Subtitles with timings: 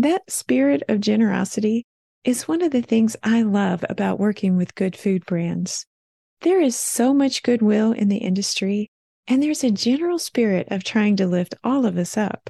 [0.00, 1.84] That spirit of generosity
[2.24, 5.84] is one of the things I love about working with good food brands.
[6.40, 8.88] There is so much goodwill in the industry,
[9.28, 12.48] and there's a general spirit of trying to lift all of us up.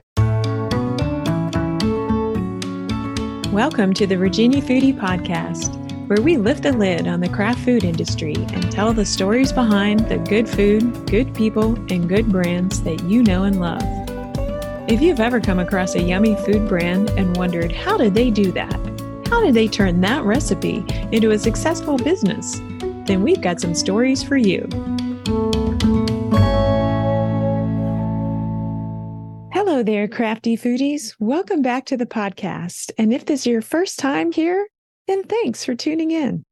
[3.53, 5.75] Welcome to the Virginia Foodie Podcast,
[6.09, 10.09] where we lift the lid on the craft food industry and tell the stories behind
[10.09, 13.83] the good food, good people, and good brands that you know and love.
[14.91, 18.51] If you've ever come across a yummy food brand and wondered, how did they do
[18.51, 18.75] that?
[19.29, 22.59] How did they turn that recipe into a successful business?
[23.07, 24.67] Then we've got some stories for you.
[29.53, 31.15] Hello there, crafty foodies.
[31.21, 32.91] Welcome back to the podcast.
[32.99, 34.67] And if this is your first time here,
[35.07, 36.43] then thanks for tuning in.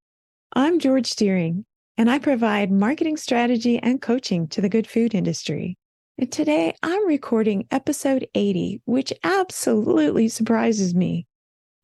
[0.52, 1.64] I'm George Dearing,
[1.96, 5.76] and I provide marketing strategy and coaching to the good food industry.
[6.26, 11.28] Today I'm recording episode 80, which absolutely surprises me.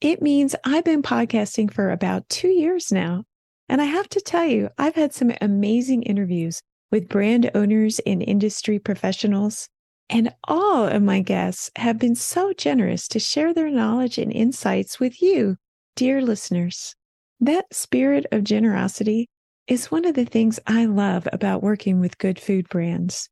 [0.01, 3.23] It means I've been podcasting for about two years now.
[3.69, 6.61] And I have to tell you, I've had some amazing interviews
[6.91, 9.69] with brand owners and industry professionals.
[10.11, 14.99] And all of my guests have been so generous to share their knowledge and insights
[14.99, 15.59] with you,
[15.95, 16.97] dear listeners.
[17.39, 19.29] That spirit of generosity
[19.69, 23.29] is one of the things I love about working with good food brands.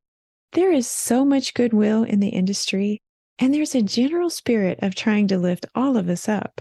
[0.53, 3.01] There is so much goodwill in the industry,
[3.39, 6.61] and there's a general spirit of trying to lift all of us up.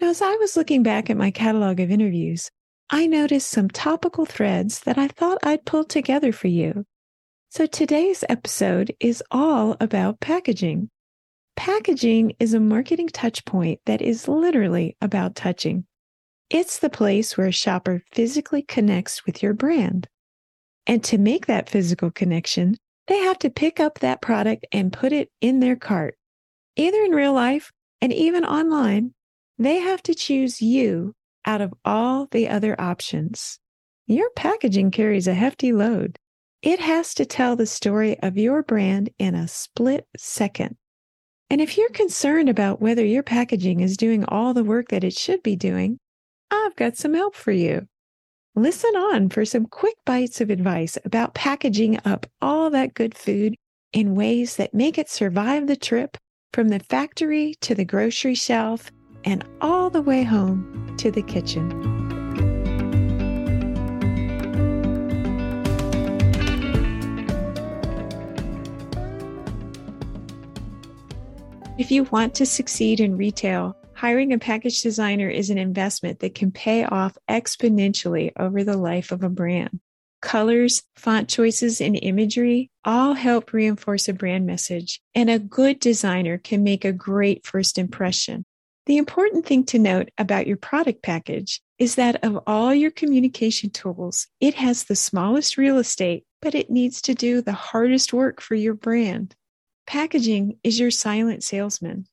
[0.00, 2.50] Now, as I was looking back at my catalog of interviews,
[2.90, 6.84] I noticed some topical threads that I thought I'd pull together for you.
[7.50, 10.90] So today's episode is all about packaging.
[11.54, 15.84] Packaging is a marketing touchpoint that is literally about touching.
[16.48, 20.08] It's the place where a shopper physically connects with your brand.
[20.86, 22.76] And to make that physical connection,
[23.10, 26.14] they have to pick up that product and put it in their cart.
[26.76, 29.12] Either in real life and even online,
[29.58, 31.12] they have to choose you
[31.44, 33.58] out of all the other options.
[34.06, 36.18] Your packaging carries a hefty load.
[36.62, 40.76] It has to tell the story of your brand in a split second.
[41.50, 45.14] And if you're concerned about whether your packaging is doing all the work that it
[45.14, 45.98] should be doing,
[46.52, 47.88] I've got some help for you.
[48.56, 53.54] Listen on for some quick bites of advice about packaging up all that good food
[53.92, 56.16] in ways that make it survive the trip
[56.52, 58.90] from the factory to the grocery shelf
[59.22, 61.70] and all the way home to the kitchen.
[71.78, 76.34] If you want to succeed in retail, Hiring a package designer is an investment that
[76.34, 79.78] can pay off exponentially over the life of a brand.
[80.22, 86.38] Colors, font choices, and imagery all help reinforce a brand message, and a good designer
[86.38, 88.46] can make a great first impression.
[88.86, 93.68] The important thing to note about your product package is that of all your communication
[93.68, 98.40] tools, it has the smallest real estate, but it needs to do the hardest work
[98.40, 99.36] for your brand.
[99.86, 102.06] Packaging is your silent salesman.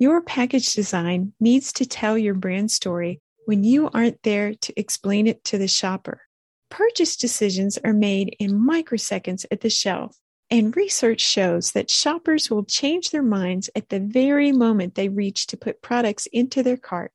[0.00, 5.26] Your package design needs to tell your brand story when you aren't there to explain
[5.26, 6.22] it to the shopper.
[6.70, 10.16] Purchase decisions are made in microseconds at the shelf,
[10.48, 15.46] and research shows that shoppers will change their minds at the very moment they reach
[15.48, 17.12] to put products into their cart.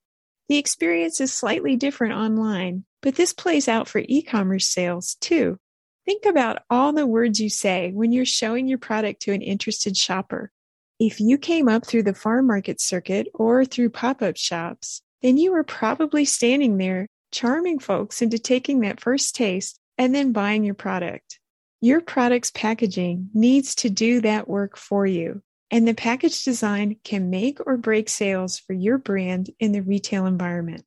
[0.47, 5.57] The experience is slightly different online, but this plays out for e commerce sales too.
[6.05, 9.97] Think about all the words you say when you're showing your product to an interested
[9.97, 10.51] shopper.
[10.99, 15.37] If you came up through the farm market circuit or through pop up shops, then
[15.37, 20.63] you were probably standing there charming folks into taking that first taste and then buying
[20.63, 21.39] your product.
[21.81, 27.29] Your product's packaging needs to do that work for you, and the package design can
[27.29, 30.85] make or break sales for your brand in the retail environment.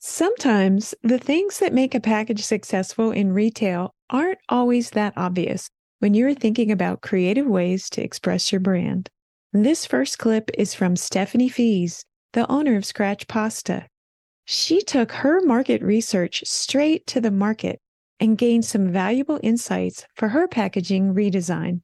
[0.00, 5.70] Sometimes the things that make a package successful in retail aren't always that obvious
[6.04, 9.08] when you're thinking about creative ways to express your brand.
[9.54, 12.04] This first clip is from Stephanie Fees,
[12.34, 13.86] the owner of Scratch Pasta.
[14.44, 17.80] She took her market research straight to the market
[18.20, 21.80] and gained some valuable insights for her packaging redesign.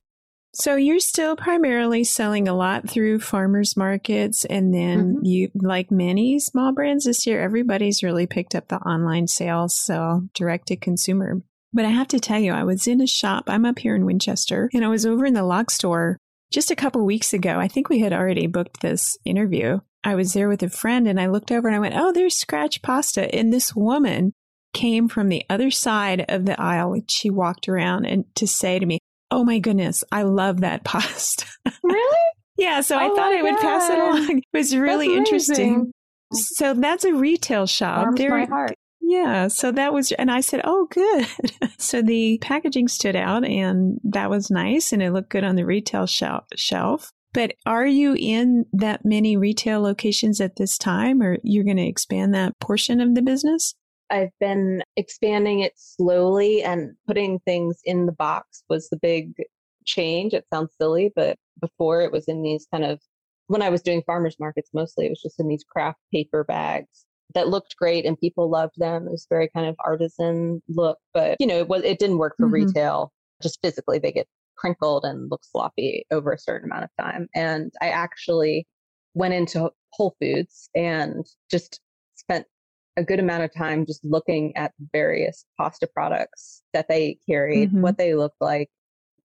[0.53, 5.25] So you're still primarily selling a lot through farmers markets and then mm-hmm.
[5.25, 10.29] you like many small brands this year everybody's really picked up the online sales so
[10.35, 11.41] direct to consumer.
[11.73, 14.05] But I have to tell you I was in a shop I'm up here in
[14.05, 16.19] Winchester and I was over in the lock store
[16.51, 19.81] just a couple weeks ago, I think we had already booked this interview.
[20.03, 22.35] I was there with a friend and I looked over and I went, Oh, there's
[22.35, 23.33] scratch pasta.
[23.35, 24.33] And this woman
[24.73, 27.01] came from the other side of the aisle.
[27.09, 28.99] She walked around and to say to me,
[29.31, 31.47] Oh my goodness, I love that pasta.
[31.83, 32.19] Really?
[32.57, 33.61] Yeah, so oh I thought I would God.
[33.61, 34.39] pass it along.
[34.39, 35.93] It was really interesting.
[36.33, 38.03] So that's a retail shop.
[38.03, 38.75] Warms there, my heart.
[39.11, 41.27] Yeah, so that was, and I said, "Oh, good."
[41.79, 45.67] so the packaging stood out, and that was nice, and it looked good on the
[45.67, 47.11] retail shelf.
[47.33, 51.89] But are you in that many retail locations at this time, or you're going to
[51.89, 53.75] expand that portion of the business?
[54.11, 59.33] I've been expanding it slowly and putting things in the box was the big
[59.87, 60.35] change.
[60.35, 63.01] It sounds silly, but before it was in these kind of,
[63.49, 67.07] when I was doing farmers markets mostly, it was just in these craft paper bags
[67.35, 69.06] that looked great and people loved them.
[69.06, 72.37] It was very kind of artisan look, but you know, it was, it didn't work
[72.37, 72.67] for mm-hmm.
[72.67, 73.12] retail.
[73.43, 77.29] Just physically, they get crinkled and look sloppy over a certain amount of time.
[77.35, 78.67] And I actually
[79.15, 81.81] went into Whole Foods and just
[82.17, 82.47] spent
[82.97, 87.81] a good amount of time just looking at various pasta products that they carried, mm-hmm.
[87.81, 88.69] what they looked like,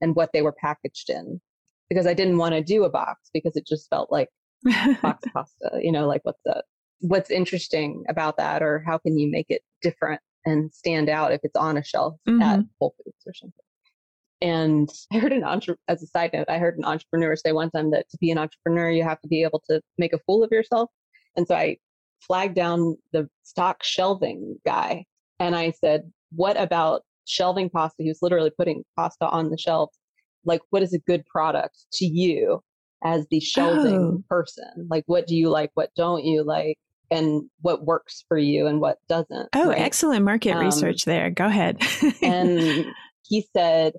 [0.01, 1.41] and what they were packaged in.
[1.89, 4.29] Because I didn't want to do a box because it just felt like
[5.01, 6.63] box pasta, you know, like what's the
[7.07, 11.41] what's interesting about that or how can you make it different and stand out if
[11.43, 12.41] it's on a shelf mm-hmm.
[12.41, 13.65] at Whole Foods or something.
[14.41, 17.71] And I heard an entre- as a side note, I heard an entrepreneur say one
[17.71, 20.43] time that to be an entrepreneur, you have to be able to make a fool
[20.43, 20.89] of yourself.
[21.35, 21.77] And so I
[22.21, 25.05] flagged down the stock shelving guy
[25.39, 28.03] and I said, What about shelving pasta?
[28.03, 29.89] He was literally putting pasta on the shelf.
[30.45, 32.61] Like, what is a good product to you
[33.03, 34.23] as the shelving oh.
[34.29, 34.87] person?
[34.89, 35.71] Like, what do you like?
[35.73, 36.77] What don't you like?
[37.11, 39.49] And what works for you and what doesn't?
[39.53, 39.79] Oh, right?
[39.79, 41.29] excellent market um, research there.
[41.29, 41.77] Go ahead.
[42.21, 42.85] and
[43.27, 43.93] he said,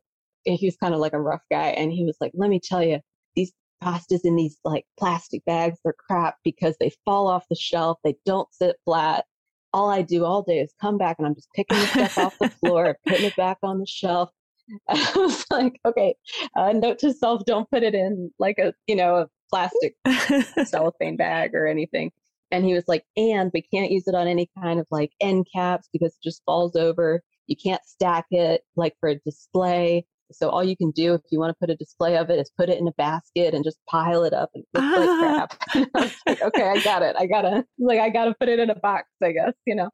[0.45, 1.69] he was kind of like a rough guy.
[1.69, 3.01] And he was like, let me tell you,
[3.35, 7.99] these pastas in these like plastic bags, they're crap because they fall off the shelf.
[8.05, 9.25] They don't sit flat.
[9.73, 12.39] All I do all day is come back and I'm just picking the stuff off
[12.39, 14.31] the floor, putting it back on the shelf.
[14.89, 16.15] I was like, okay,
[16.57, 19.95] uh, note to self, don't put it in like a, you know, a plastic
[20.65, 22.11] cellophane bag or anything.
[22.51, 25.47] And he was like, and we can't use it on any kind of like end
[25.55, 27.23] caps because it just falls over.
[27.47, 30.07] You can't stack it like for a display.
[30.33, 32.51] So all you can do if you want to put a display of it is
[32.57, 35.51] put it in a basket and just pile it up and look like
[35.95, 36.15] crap.
[36.27, 37.15] like, okay, I got it.
[37.19, 39.91] I gotta like I gotta put it in a box, I guess, you know.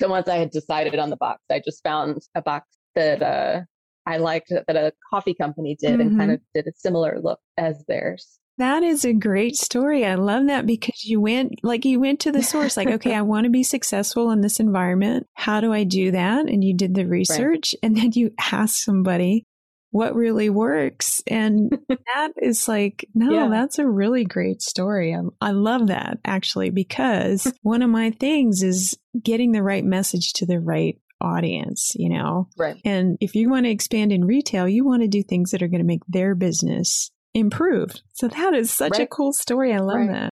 [0.00, 3.62] So once I had decided on the box, I just found a box that uh,
[4.06, 6.00] I liked that a coffee company did mm-hmm.
[6.00, 6.34] and kind mm-hmm.
[6.34, 8.38] of did a similar look as theirs.
[8.58, 10.06] That is a great story.
[10.06, 13.22] I love that because you went like you went to the source like okay, I
[13.22, 15.26] want to be successful in this environment.
[15.34, 16.46] How do I do that?
[16.46, 17.80] And you did the research right.
[17.82, 19.46] and then you asked somebody
[19.94, 21.22] what really works.
[21.28, 23.48] And that is like, no, yeah.
[23.48, 25.14] that's a really great story.
[25.14, 30.32] I, I love that actually, because one of my things is getting the right message
[30.34, 32.48] to the right audience, you know?
[32.58, 32.76] Right.
[32.84, 35.68] And if you want to expand in retail, you want to do things that are
[35.68, 38.02] going to make their business improved.
[38.12, 39.02] So that is such right.
[39.02, 39.74] a cool story.
[39.74, 40.10] I love right.
[40.10, 40.30] that.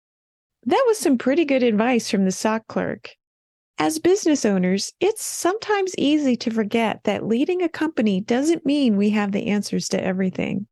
[0.66, 3.10] That was some pretty good advice from the SOC clerk.
[3.78, 9.10] As business owners, it's sometimes easy to forget that leading a company doesn't mean we
[9.10, 10.66] have the answers to everything.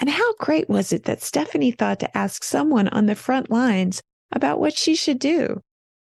[0.00, 4.00] And how great was it that Stephanie thought to ask someone on the front lines
[4.32, 5.60] about what she should do?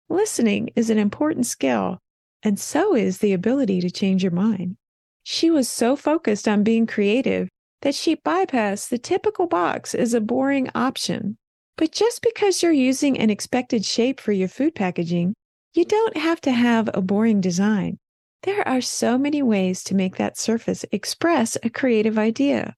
[0.10, 2.00] Listening is an important skill,
[2.44, 4.76] and so is the ability to change your mind.
[5.24, 7.48] She was so focused on being creative
[7.84, 11.38] that she bypassed the typical box as a boring option.
[11.78, 15.36] But just because you're using an expected shape for your food packaging
[15.74, 17.98] you don't have to have a boring design.
[18.44, 22.76] There are so many ways to make that surface express a creative idea.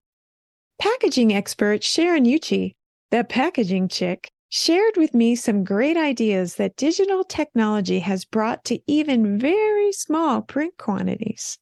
[0.80, 2.72] Packaging expert Sharon Yuchi,
[3.12, 8.80] the packaging chick, shared with me some great ideas that digital technology has brought to
[8.88, 11.58] even very small print quantities.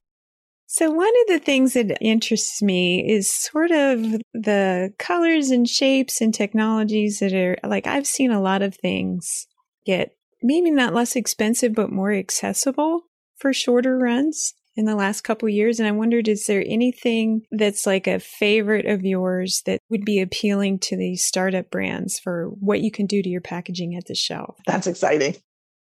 [0.73, 4.01] So, one of the things that interests me is sort of
[4.33, 9.45] the colors and shapes and technologies that are like I've seen a lot of things
[9.85, 13.01] get maybe not less expensive, but more accessible
[13.37, 15.79] for shorter runs in the last couple years.
[15.79, 20.19] And I wondered, is there anything that's like a favorite of yours that would be
[20.21, 24.15] appealing to these startup brands for what you can do to your packaging at the
[24.15, 24.57] shelf?
[24.65, 25.35] That's exciting.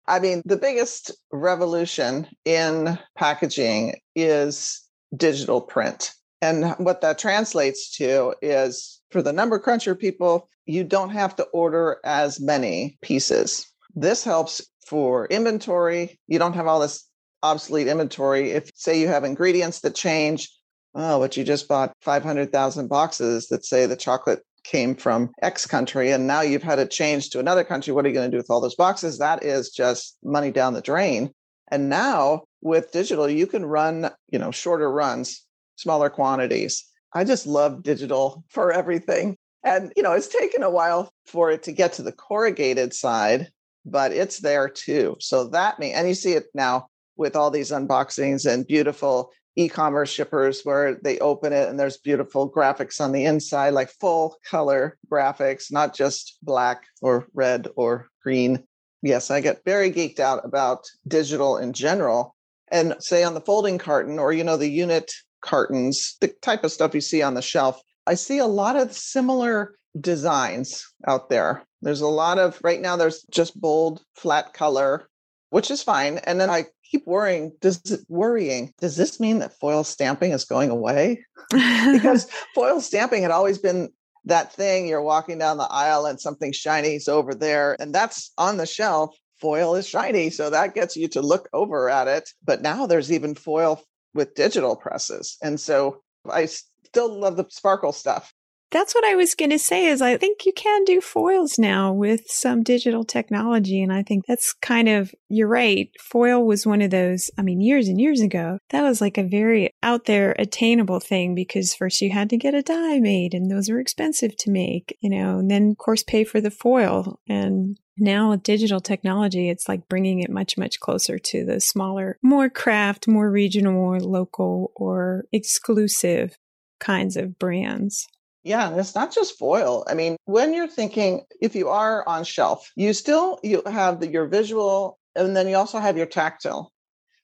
[0.08, 4.82] I mean, the biggest revolution in packaging is
[5.14, 6.12] digital print.
[6.40, 11.44] And what that translates to is for the number cruncher people, you don't have to
[11.44, 13.66] order as many pieces.
[13.94, 16.18] This helps for inventory.
[16.26, 17.04] You don't have all this
[17.42, 18.52] obsolete inventory.
[18.52, 20.48] If, say, you have ingredients that change,
[20.94, 26.10] oh, but you just bought 500,000 boxes that say the chocolate came from X country
[26.10, 27.92] and now you've had it changed to another country.
[27.92, 29.18] What are you going to do with all those boxes?
[29.18, 31.32] That is just money down the drain.
[31.70, 35.44] And now with digital, you can run, you know, shorter runs,
[35.76, 36.84] smaller quantities.
[37.12, 39.36] I just love digital for everything.
[39.64, 43.50] And, you know, it's taken a while for it to get to the corrugated side,
[43.84, 45.16] but it's there too.
[45.20, 50.10] So that means, and you see it now with all these unboxings and beautiful e-commerce
[50.10, 54.96] shippers where they open it and there's beautiful graphics on the inside like full color
[55.10, 58.62] graphics not just black or red or green.
[59.02, 62.34] Yes i get very geeked out about digital in general.
[62.70, 65.10] And say on the folding carton or you know the unit
[65.40, 68.92] cartons the type of stuff you see on the shelf i see a lot of
[68.92, 71.64] similar designs out there.
[71.82, 75.08] There's a lot of right now there's just bold flat color
[75.50, 76.18] which is fine.
[76.18, 80.44] And then i keep worrying does it worrying does this mean that foil stamping is
[80.44, 81.24] going away?
[81.92, 83.90] Because foil stamping had always been
[84.24, 88.32] that thing you're walking down the aisle and something shiny is over there and that's
[88.36, 92.28] on the shelf foil is shiny so that gets you to look over at it
[92.44, 93.82] but now there's even foil
[94.14, 98.34] with digital presses and so i still love the sparkle stuff
[98.70, 101.92] that's what I was going to say is I think you can do foils now
[101.92, 103.82] with some digital technology.
[103.82, 105.90] And I think that's kind of, you're right.
[106.00, 109.22] Foil was one of those, I mean, years and years ago, that was like a
[109.22, 113.50] very out there attainable thing because first you had to get a die made and
[113.50, 117.20] those were expensive to make, you know, and then of course pay for the foil.
[117.26, 122.18] And now with digital technology, it's like bringing it much, much closer to the smaller,
[122.22, 126.36] more craft, more regional, more local or exclusive
[126.80, 128.06] kinds of brands.
[128.48, 129.84] Yeah, and it's not just foil.
[129.88, 134.08] I mean, when you're thinking if you are on shelf, you still you have the,
[134.08, 136.72] your visual and then you also have your tactile.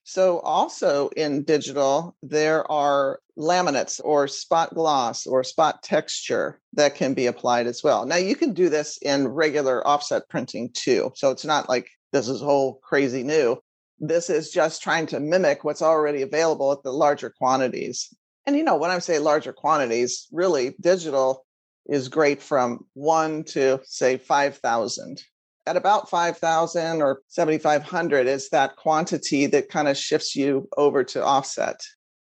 [0.03, 7.15] So also in digital there are laminates or spot gloss or spot texture that can
[7.15, 8.05] be applied as well.
[8.05, 11.11] Now you can do this in regular offset printing too.
[11.15, 13.57] So it's not like this is whole crazy new.
[13.99, 18.13] This is just trying to mimic what's already available at the larger quantities.
[18.45, 21.45] And you know, when I say larger quantities, really digital
[21.87, 25.21] is great from one to say 5,000.
[25.67, 31.23] At about 5,000 or 7,500 is that quantity that kind of shifts you over to
[31.23, 31.79] offset.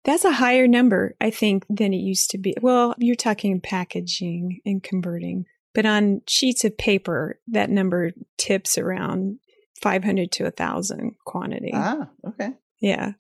[0.04, 2.56] That's a higher number, I think, than it used to be.
[2.62, 9.40] Well, you're talking packaging and converting, but on sheets of paper, that number tips around
[9.82, 11.72] 500 to 1,000 quantity.
[11.74, 12.54] Ah, okay.
[12.82, 13.14] Yeah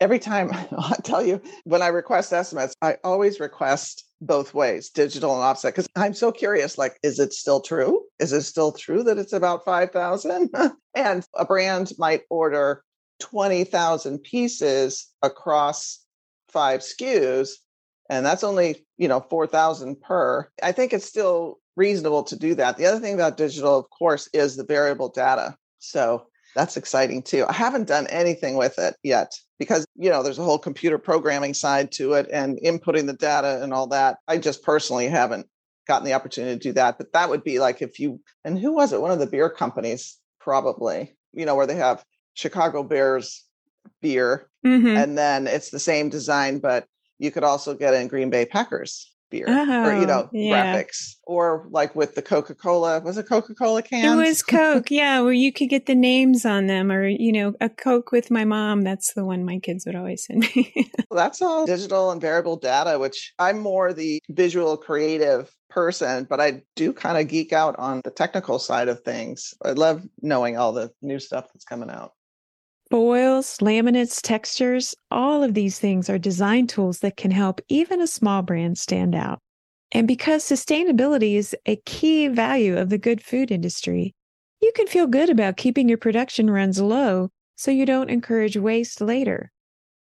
[0.00, 5.34] every time I'll tell you when I request estimates, I always request both ways, digital
[5.34, 6.78] and offset, because I'm so curious.
[6.78, 8.04] Like, is it still true?
[8.18, 10.50] Is it still true that it's about 5,000?
[10.94, 12.82] and a brand might order
[13.20, 16.00] 20,000 pieces across
[16.48, 17.50] five SKUs,
[18.08, 20.48] and that's only, you know, 4,000 per.
[20.62, 22.76] I think it's still reasonable to do that.
[22.76, 25.56] The other thing about digital, of course, is the variable data.
[25.80, 27.44] So that's exciting too.
[27.48, 31.54] I haven't done anything with it yet because, you know, there's a whole computer programming
[31.54, 34.18] side to it and inputting the data and all that.
[34.26, 35.46] I just personally haven't
[35.86, 36.98] gotten the opportunity to do that.
[36.98, 39.00] But that would be like if you, and who was it?
[39.00, 43.44] One of the beer companies, probably, you know, where they have Chicago Bears
[44.00, 44.86] beer mm-hmm.
[44.86, 46.86] and then it's the same design, but
[47.18, 50.76] you could also get in Green Bay Packers beer oh, or you know yeah.
[50.76, 53.00] graphics or like with the coca-cola.
[53.00, 54.04] Was it coca-cola cans?
[54.04, 57.54] it was coke yeah where you could get the names on them or you know
[57.60, 60.72] a coke with my mom that's the one my kids would always send me.
[61.10, 66.40] Well, that's all digital and variable data which i'm more the visual creative person but
[66.40, 69.54] i do kind of geek out on the technical side of things.
[69.64, 72.12] I love knowing all the new stuff that's coming out
[72.94, 78.06] Foils, laminates, textures, all of these things are design tools that can help even a
[78.06, 79.40] small brand stand out.
[79.90, 84.14] And because sustainability is a key value of the good food industry,
[84.62, 89.00] you can feel good about keeping your production runs low so you don't encourage waste
[89.00, 89.50] later.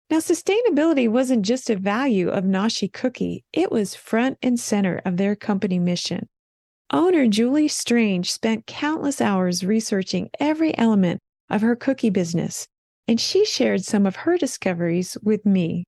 [0.10, 5.16] Now, sustainability wasn't just a value of Nashi Cookie, it was front and center of
[5.16, 6.28] their company mission.
[6.92, 12.68] Owner Julie Strange spent countless hours researching every element of her cookie business
[13.08, 15.86] and she shared some of her discoveries with me.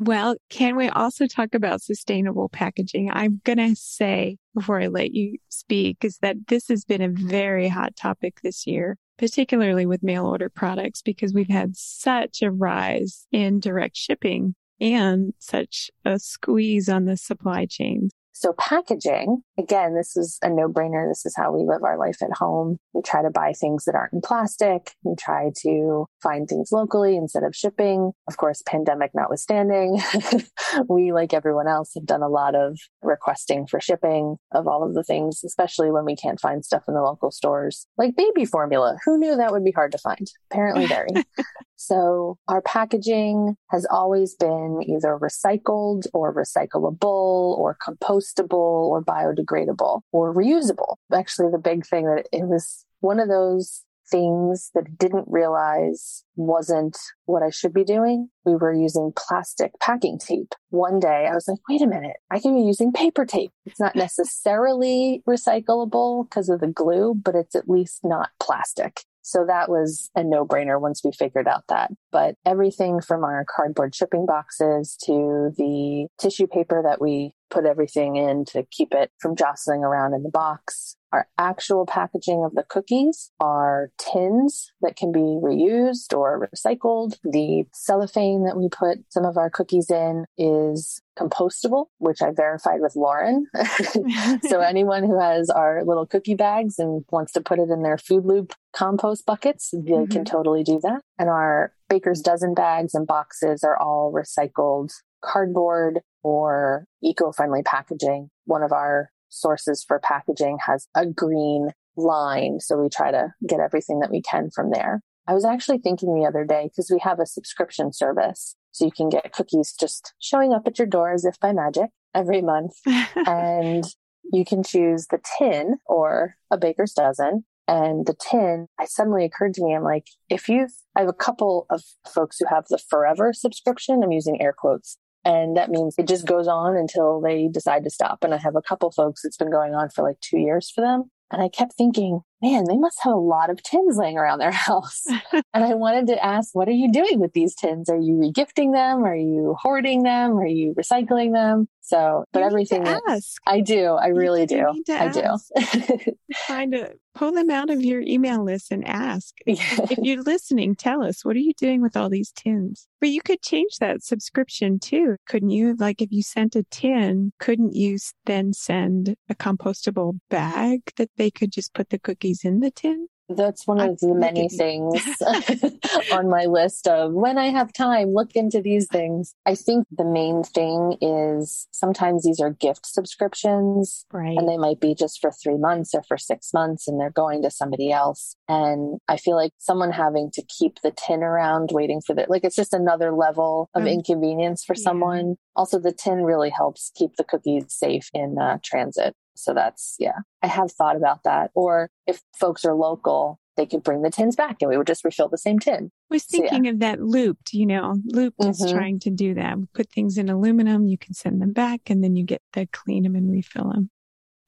[0.00, 3.10] Well, can we also talk about sustainable packaging?
[3.12, 7.08] I'm going to say before I let you speak is that this has been a
[7.08, 12.50] very hot topic this year, particularly with mail order products, because we've had such a
[12.52, 18.12] rise in direct shipping and such a squeeze on the supply chains.
[18.38, 21.10] So packaging, again, this is a no brainer.
[21.10, 22.76] This is how we live our life at home.
[22.92, 24.92] We try to buy things that aren't in plastic.
[25.02, 28.12] We try to find things locally instead of shipping.
[28.28, 30.00] Of course, pandemic notwithstanding,
[30.88, 34.94] we, like everyone else, have done a lot of requesting for shipping of all of
[34.94, 38.98] the things, especially when we can't find stuff in the local stores, like baby formula.
[39.04, 40.30] Who knew that would be hard to find?
[40.52, 41.08] Apparently, very.
[41.78, 50.34] So our packaging has always been either recycled or recyclable or compostable or biodegradable or
[50.34, 50.96] reusable.
[51.14, 56.24] Actually, the big thing that it was one of those things that I didn't realize
[56.34, 58.28] wasn't what I should be doing.
[58.44, 60.54] We were using plastic packing tape.
[60.70, 63.52] One day I was like, wait a minute, I can be using paper tape.
[63.66, 69.04] It's not necessarily recyclable because of the glue, but it's at least not plastic.
[69.28, 71.90] So that was a no brainer once we figured out that.
[72.10, 78.16] But everything from our cardboard shipping boxes to the tissue paper that we put everything
[78.16, 80.96] in to keep it from jostling around in the box.
[81.12, 87.16] Our actual packaging of the cookies are tins that can be reused or recycled.
[87.24, 92.80] The cellophane that we put some of our cookies in is compostable, which I verified
[92.80, 93.46] with Lauren.
[94.48, 97.98] so anyone who has our little cookie bags and wants to put it in their
[97.98, 100.12] food loop compost buckets, they mm-hmm.
[100.12, 101.00] can totally do that.
[101.18, 108.30] And our baker's dozen bags and boxes are all recycled cardboard or eco-friendly packaging.
[108.44, 112.60] One of our sources for packaging has a green line.
[112.60, 115.00] So we try to get everything that we can from there.
[115.26, 118.56] I was actually thinking the other day because we have a subscription service.
[118.72, 121.90] So you can get cookies just showing up at your door as if by magic
[122.14, 122.72] every month.
[123.26, 123.84] and
[124.32, 127.44] you can choose the tin or a baker's dozen.
[127.66, 131.12] And the tin, it suddenly occurred to me, I'm like, if you've, I have a
[131.12, 134.02] couple of folks who have the forever subscription.
[134.02, 134.96] I'm using air quotes.
[135.28, 138.24] And that means it just goes on until they decide to stop.
[138.24, 140.80] And I have a couple folks, it's been going on for like two years for
[140.80, 141.10] them.
[141.30, 144.50] And I kept thinking, man, they must have a lot of tins laying around their
[144.68, 145.02] house.
[145.32, 147.90] and I wanted to ask, what are you doing with these tins?
[147.90, 149.04] Are you regifting them?
[149.04, 150.38] Are you hoarding them?
[150.38, 151.68] Are you recycling them?
[151.88, 153.40] So, but you everything ask.
[153.46, 153.92] I do.
[153.92, 154.82] I really do.
[154.90, 155.48] I ask.
[155.56, 156.12] do.
[156.46, 159.34] Find a pull them out of your email list and ask.
[159.46, 162.86] If you're listening, tell us what are you doing with all these tins?
[163.00, 165.76] But you could change that subscription too, couldn't you?
[165.78, 171.30] Like if you sent a tin, couldn't you then send a compostable bag that they
[171.30, 173.08] could just put the cookies in the tin?
[173.28, 175.02] That's one of the many things
[176.12, 179.34] on my list of when I have time, look into these things.
[179.44, 184.36] I think the main thing is sometimes these are gift subscriptions right.
[184.36, 187.42] and they might be just for three months or for six months and they're going
[187.42, 188.34] to somebody else.
[188.48, 192.44] And I feel like someone having to keep the tin around waiting for the, like
[192.44, 194.84] it's just another level of um, inconvenience for yeah.
[194.84, 195.36] someone.
[195.54, 199.14] Also, the tin really helps keep the cookies safe in uh, transit.
[199.38, 201.50] So that's, yeah, I have thought about that.
[201.54, 205.04] Or if folks are local, they could bring the tins back and we would just
[205.04, 205.90] refill the same tin.
[206.10, 206.70] I was thinking so, yeah.
[206.70, 208.50] of that looped, you know, looped mm-hmm.
[208.50, 209.56] is trying to do that.
[209.74, 213.04] Put things in aluminum, you can send them back and then you get to clean
[213.04, 213.90] them and refill them.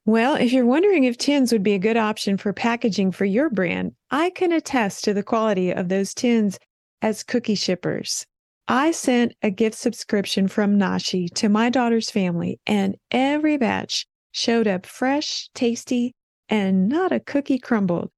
[0.07, 3.51] Well, if you're wondering if tins would be a good option for packaging for your
[3.51, 6.59] brand, I can attest to the quality of those tins
[7.03, 8.27] as cookie shippers.
[8.67, 14.67] I sent a gift subscription from Nashi to my daughter's family, and every batch showed
[14.67, 16.15] up fresh, tasty,
[16.49, 18.11] and not a cookie crumbled.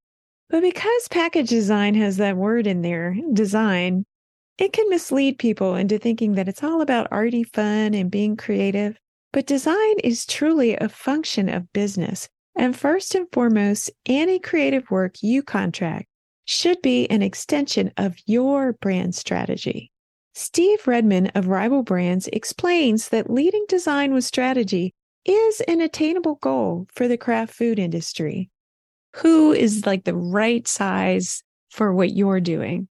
[0.48, 4.04] But because package design has that word in there, design,
[4.58, 8.98] it can mislead people into thinking that it's all about arty fun and being creative.
[9.32, 12.28] But design is truly a function of business.
[12.54, 16.06] And first and foremost, any creative work you contract
[16.44, 19.90] should be an extension of your brand strategy.
[20.34, 24.92] Steve Redman of Rival Brands explains that leading design with strategy
[25.24, 28.50] is an attainable goal for the craft food industry?
[29.16, 32.88] Who is like the right size for what you're doing?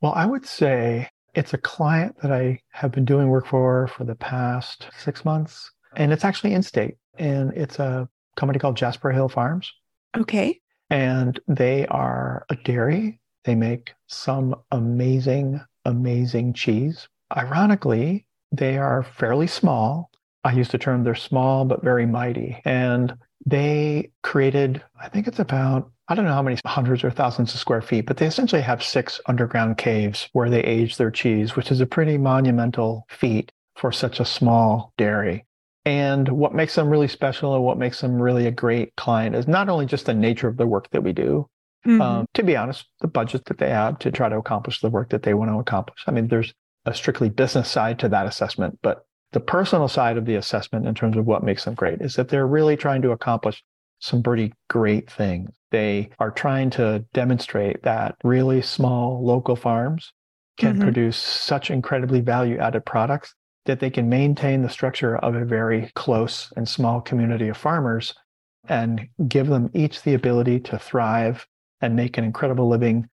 [0.00, 4.04] Well, I would say it's a client that I have been doing work for for
[4.04, 9.12] the past six months, and it's actually in state, and it's a company called Jasper
[9.12, 9.72] Hill Farms.
[10.16, 10.60] Okay.
[10.90, 13.20] And they are a dairy.
[13.44, 17.08] They make some amazing, amazing cheese.
[17.36, 20.09] Ironically, they are fairly small
[20.44, 22.60] I use the term they're small but very mighty.
[22.64, 23.14] And
[23.46, 27.60] they created, I think it's about, I don't know how many hundreds or thousands of
[27.60, 31.70] square feet, but they essentially have six underground caves where they age their cheese, which
[31.70, 35.46] is a pretty monumental feat for such a small dairy.
[35.86, 39.48] And what makes them really special and what makes them really a great client is
[39.48, 41.48] not only just the nature of the work that we do,
[41.86, 42.00] mm-hmm.
[42.00, 45.10] um, to be honest, the budget that they have to try to accomplish the work
[45.10, 46.04] that they want to accomplish.
[46.06, 46.52] I mean, there's
[46.84, 50.94] a strictly business side to that assessment, but the personal side of the assessment in
[50.94, 53.62] terms of what makes them great is that they're really trying to accomplish
[54.00, 55.50] some pretty great things.
[55.70, 60.12] They are trying to demonstrate that really small local farms
[60.58, 60.82] can mm-hmm.
[60.82, 63.34] produce such incredibly value added products
[63.66, 68.14] that they can maintain the structure of a very close and small community of farmers
[68.68, 71.46] and give them each the ability to thrive
[71.80, 73.08] and make an incredible living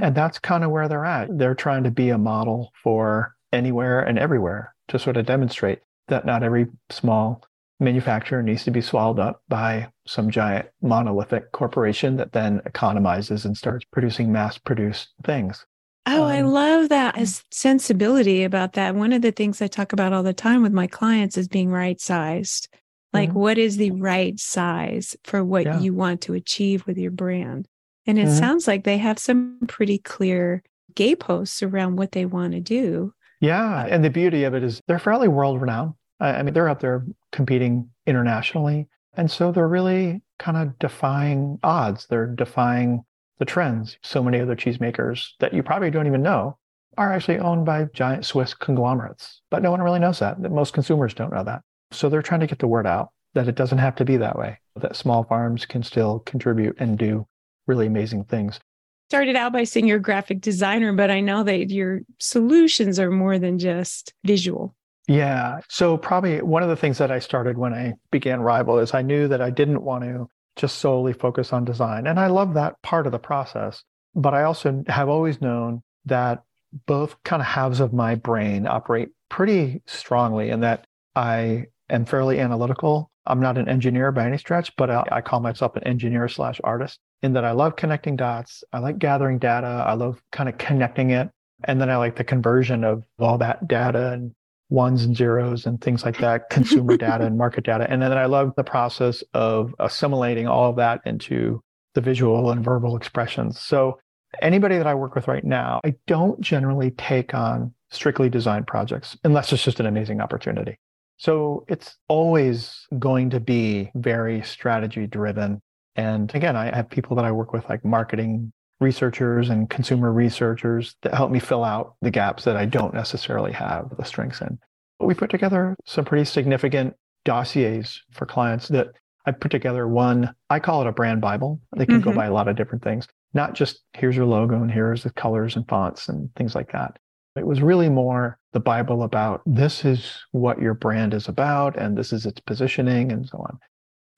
[0.00, 1.38] And that's kind of where they're at.
[1.38, 6.26] They're trying to be a model for anywhere and everywhere to sort of demonstrate that
[6.26, 7.42] not every small
[7.78, 13.56] manufacturer needs to be swallowed up by some giant monolithic corporation that then economizes and
[13.56, 15.66] starts producing mass produced things.
[16.06, 18.94] Oh, um, I love that as sensibility about that.
[18.94, 21.70] One of the things I talk about all the time with my clients is being
[21.70, 22.68] right sized.
[23.12, 23.38] Like, mm-hmm.
[23.38, 25.80] what is the right size for what yeah.
[25.80, 27.66] you want to achieve with your brand?
[28.06, 28.38] And it mm-hmm.
[28.38, 30.62] sounds like they have some pretty clear
[30.94, 33.12] gateposts around what they want to do.
[33.46, 33.82] Yeah.
[33.82, 35.94] Uh, and the beauty of it is they're fairly world renowned.
[36.18, 38.88] I mean, they're out there competing internationally.
[39.14, 42.06] And so they're really kind of defying odds.
[42.08, 43.04] They're defying
[43.38, 43.98] the trends.
[44.02, 46.58] So many other cheesemakers that you probably don't even know
[46.96, 49.42] are actually owned by giant Swiss conglomerates.
[49.50, 50.40] But no one really knows that.
[50.42, 51.62] That most consumers don't know that.
[51.92, 54.38] So they're trying to get the word out that it doesn't have to be that
[54.38, 57.26] way, that small farms can still contribute and do
[57.66, 58.58] really amazing things.
[59.08, 63.10] Started out by saying you're a graphic designer, but I know that your solutions are
[63.10, 64.74] more than just visual.
[65.06, 65.60] Yeah.
[65.68, 69.02] So, probably one of the things that I started when I began Rival is I
[69.02, 72.06] knew that I didn't want to just solely focus on design.
[72.06, 73.84] And I love that part of the process.
[74.14, 76.42] But I also have always known that
[76.86, 82.40] both kind of halves of my brain operate pretty strongly and that I am fairly
[82.40, 83.10] analytical.
[83.26, 86.60] I'm not an engineer by any stretch, but I, I call myself an engineer slash
[86.64, 88.62] artist in that I love connecting dots.
[88.72, 89.84] I like gathering data.
[89.86, 91.30] I love kind of connecting it.
[91.64, 94.32] And then I like the conversion of all that data and
[94.68, 97.86] ones and zeros and things like that, consumer data and market data.
[97.88, 101.62] And then I love the process of assimilating all of that into
[101.94, 103.58] the visual and verbal expressions.
[103.58, 103.98] So
[104.42, 109.16] anybody that I work with right now, I don't generally take on strictly design projects
[109.24, 110.78] unless it's just an amazing opportunity.
[111.18, 115.62] So it's always going to be very strategy driven.
[115.96, 120.94] And again, I have people that I work with like marketing researchers and consumer researchers
[121.02, 124.58] that help me fill out the gaps that I don't necessarily have the strengths in.
[124.98, 128.88] But we put together some pretty significant dossiers for clients that
[129.26, 131.60] I put together one, I call it a brand Bible.
[131.76, 132.10] They can mm-hmm.
[132.10, 135.10] go by a lot of different things, not just here's your logo and here's the
[135.10, 136.98] colors and fonts and things like that.
[137.34, 141.98] It was really more the Bible about this is what your brand is about and
[141.98, 143.58] this is its positioning and so on.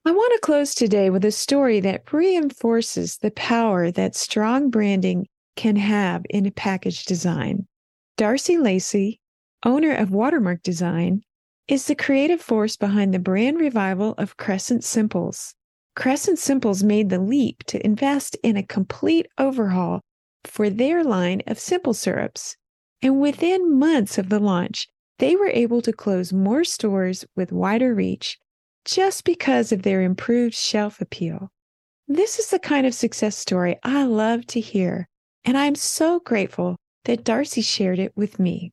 [0.09, 5.27] I want to close today with a story that reinforces the power that strong branding
[5.55, 7.67] can have in a package design.
[8.17, 9.19] Darcy Lacey,
[9.63, 11.21] owner of Watermark Design,
[11.67, 15.53] is the creative force behind the brand revival of Crescent Simples.
[15.95, 20.01] Crescent Simples made the leap to invest in a complete overhaul
[20.43, 22.57] for their line of simple syrups.
[23.03, 24.87] And within months of the launch,
[25.19, 28.39] they were able to close more stores with wider reach
[28.89, 31.51] just because of their improved shelf appeal.
[32.07, 35.07] This is the kind of success story I love to hear,
[35.45, 36.75] and I'm so grateful
[37.05, 38.71] that Darcy shared it with me.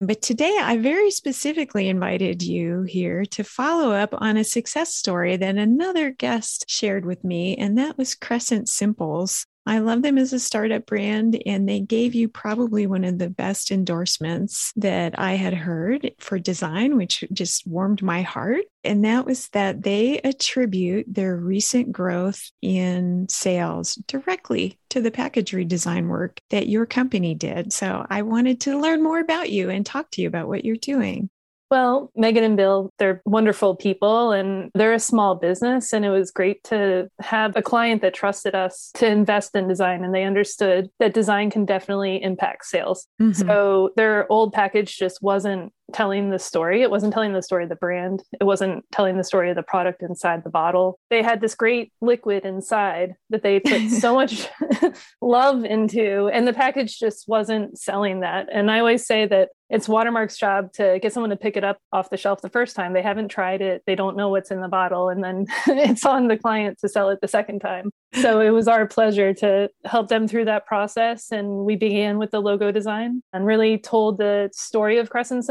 [0.00, 5.36] But today, I very specifically invited you here to follow up on a success story
[5.36, 9.46] that another guest shared with me, and that was Crescent Simples.
[9.66, 13.30] I love them as a startup brand, and they gave you probably one of the
[13.30, 18.64] best endorsements that I had heard for design, which just warmed my heart.
[18.82, 25.52] And that was that they attribute their recent growth in sales directly to the package
[25.52, 27.72] redesign work that your company did.
[27.72, 30.76] So I wanted to learn more about you and talk to you about what you're
[30.76, 31.30] doing.
[31.70, 35.92] Well, Megan and Bill, they're wonderful people and they're a small business.
[35.92, 40.04] And it was great to have a client that trusted us to invest in design
[40.04, 43.06] and they understood that design can definitely impact sales.
[43.20, 43.46] Mm-hmm.
[43.46, 46.82] So their old package just wasn't telling the story.
[46.82, 48.22] It wasn't telling the story of the brand.
[48.38, 50.98] It wasn't telling the story of the product inside the bottle.
[51.08, 54.48] They had this great liquid inside that they put so much
[55.22, 58.48] love into, and the package just wasn't selling that.
[58.52, 61.78] And I always say that it's Watermark's job to get someone to pick it up
[61.92, 62.92] off the shelf the first time.
[62.92, 66.28] They haven't tried it, they don't know what's in the bottle, and then it's on
[66.28, 67.90] the client to sell it the second time.
[68.14, 71.32] So it was our pleasure to help them through that process.
[71.32, 75.44] And we began with the logo design and really told the story of Crescent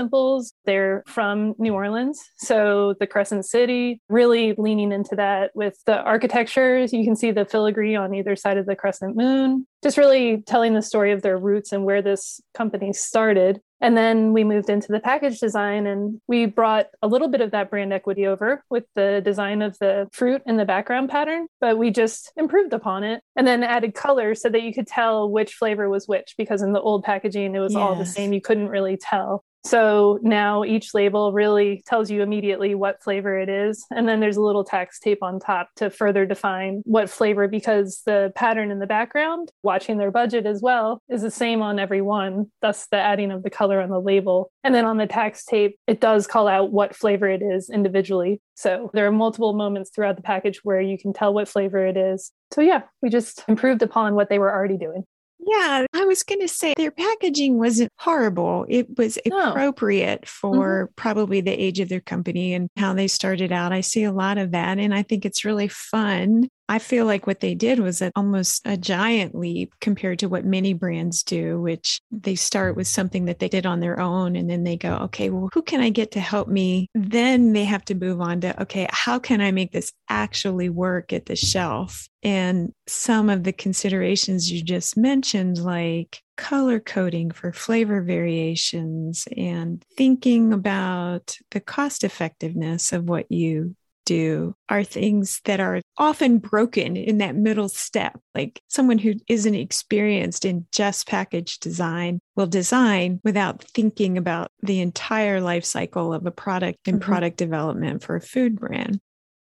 [0.65, 2.21] They're from New Orleans.
[2.37, 6.79] So the Crescent City, really leaning into that with the architecture.
[6.79, 10.73] You can see the filigree on either side of the crescent moon, just really telling
[10.73, 13.61] the story of their roots and where this company started.
[13.83, 17.51] And then we moved into the package design and we brought a little bit of
[17.51, 21.77] that brand equity over with the design of the fruit in the background pattern, but
[21.77, 25.55] we just improved upon it and then added color so that you could tell which
[25.55, 27.81] flavor was which because in the old packaging it was yes.
[27.81, 28.31] all the same.
[28.31, 29.43] You couldn't really tell.
[29.65, 33.85] So now each label really tells you immediately what flavor it is.
[33.91, 38.01] And then there's a little tax tape on top to further define what flavor, because
[38.05, 42.01] the pattern in the background, watching their budget as well, is the same on every
[42.01, 42.51] one.
[42.61, 44.51] Thus, the adding of the color on the label.
[44.65, 48.41] And then on the tax tape, it does call out what flavor it is individually.
[48.55, 51.95] So there are multiple moments throughout the package where you can tell what flavor it
[51.95, 52.31] is.
[52.51, 55.05] So yeah, we just improved upon what they were already doing.
[55.45, 58.65] Yeah, I was going to say their packaging wasn't horrible.
[58.69, 59.51] It was No.
[59.51, 60.27] appropriate mm-hmm.
[60.27, 63.73] for probably the age of their company and how they started out.
[63.73, 66.49] I see a lot of that, and I think it's really fun.
[66.69, 70.73] I feel like what they did was almost a giant leap compared to what many
[70.73, 74.63] brands do, which they start with something that they did on their own and then
[74.63, 76.87] they go, okay, well, who can I get to help me?
[76.95, 81.11] Then they have to move on to, okay, how can I make this actually work
[81.11, 82.07] at the shelf?
[82.23, 89.83] And some of the considerations you just mentioned, like color coding for flavor variations and
[89.97, 96.95] thinking about the cost effectiveness of what you do are things that are often broken
[96.97, 98.19] in that middle step.
[98.35, 104.81] Like someone who isn't experienced in just package design will design without thinking about the
[104.81, 107.05] entire life cycle of a product and Mhm.
[107.05, 108.99] product development for a food brand.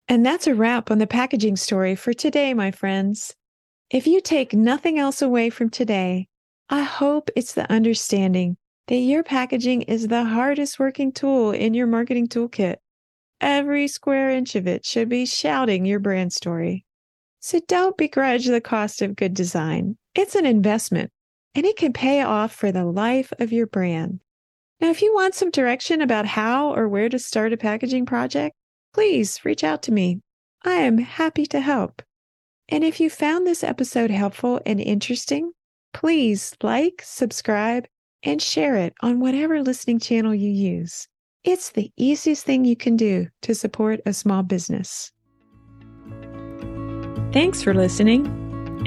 [0.08, 3.34] And that's a wrap on the packaging story for today, my friends.
[3.90, 6.28] If you take nothing else away from today,
[6.68, 8.56] I hope it's the understanding
[8.88, 12.76] that your packaging is the hardest working tool in your marketing toolkit.
[13.40, 16.84] Every square inch of it should be shouting your brand story.
[17.40, 19.96] So don't begrudge the cost of good design.
[20.14, 21.10] It's an investment
[21.54, 24.20] and it can pay off for the life of your brand.
[24.80, 28.54] Now, if you want some direction about how or where to start a packaging project,
[28.92, 30.20] please reach out to me.
[30.64, 32.02] I am happy to help.
[32.68, 35.52] And if you found this episode helpful and interesting,
[35.94, 37.86] please like, subscribe,
[38.22, 41.08] and share it on whatever listening channel you use.
[41.46, 45.12] It's the easiest thing you can do to support a small business.
[47.32, 48.26] Thanks for listening.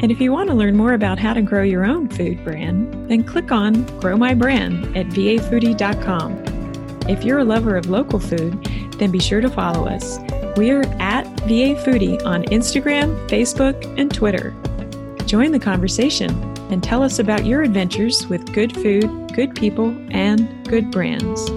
[0.02, 3.10] And if you want to learn more about how to grow your own food brand,
[3.10, 6.43] then click on Grow My Brand at vafoodie.com.
[7.08, 8.62] If you're a lover of local food,
[8.98, 10.19] then be sure to follow us.
[10.58, 14.54] We are at VA Foodie on Instagram, Facebook, and Twitter.
[15.26, 16.32] Join the conversation
[16.69, 21.50] and tell us about your adventures with good food, good people, and good brands.